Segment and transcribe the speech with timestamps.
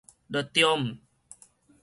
[0.33, 0.97] 就著毋